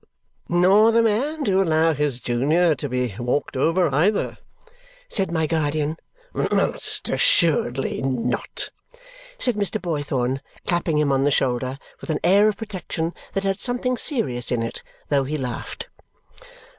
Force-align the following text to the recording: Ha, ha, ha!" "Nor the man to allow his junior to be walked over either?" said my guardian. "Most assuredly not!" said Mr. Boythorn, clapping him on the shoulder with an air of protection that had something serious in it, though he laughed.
Ha, 0.01 0.05
ha, 0.05 0.53
ha!" 0.55 0.59
"Nor 0.61 0.91
the 0.91 1.03
man 1.03 1.43
to 1.45 1.61
allow 1.61 1.93
his 1.93 2.19
junior 2.19 2.73
to 2.73 2.89
be 2.89 3.15
walked 3.19 3.55
over 3.55 3.93
either?" 3.93 4.39
said 5.07 5.29
my 5.31 5.45
guardian. 5.45 5.95
"Most 6.33 7.07
assuredly 7.07 8.01
not!" 8.01 8.71
said 9.37 9.53
Mr. 9.53 9.79
Boythorn, 9.79 10.39
clapping 10.65 10.97
him 10.97 11.11
on 11.11 11.21
the 11.23 11.29
shoulder 11.29 11.77
with 12.01 12.09
an 12.09 12.17
air 12.23 12.47
of 12.47 12.57
protection 12.57 13.13
that 13.35 13.43
had 13.43 13.59
something 13.59 13.95
serious 13.95 14.51
in 14.51 14.63
it, 14.63 14.81
though 15.09 15.23
he 15.23 15.37
laughed. 15.37 15.87